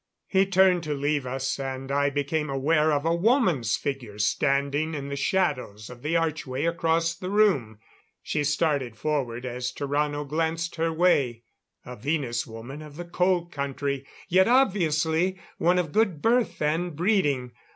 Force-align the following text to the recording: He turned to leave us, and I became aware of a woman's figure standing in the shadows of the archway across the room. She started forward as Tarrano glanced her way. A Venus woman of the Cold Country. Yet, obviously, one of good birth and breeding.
He 0.25 0.47
turned 0.47 0.81
to 0.85 0.95
leave 0.95 1.27
us, 1.27 1.59
and 1.59 1.91
I 1.91 2.09
became 2.09 2.49
aware 2.49 2.91
of 2.91 3.05
a 3.05 3.13
woman's 3.13 3.77
figure 3.77 4.17
standing 4.17 4.95
in 4.95 5.09
the 5.09 5.15
shadows 5.15 5.91
of 5.91 6.01
the 6.01 6.15
archway 6.17 6.65
across 6.65 7.13
the 7.13 7.29
room. 7.29 7.77
She 8.23 8.43
started 8.43 8.95
forward 8.97 9.45
as 9.45 9.71
Tarrano 9.71 10.27
glanced 10.27 10.77
her 10.77 10.91
way. 10.91 11.43
A 11.85 11.95
Venus 11.95 12.47
woman 12.47 12.81
of 12.81 12.95
the 12.95 13.05
Cold 13.05 13.51
Country. 13.51 14.03
Yet, 14.27 14.47
obviously, 14.47 15.39
one 15.59 15.77
of 15.77 15.91
good 15.91 16.19
birth 16.19 16.63
and 16.63 16.95
breeding. 16.95 17.51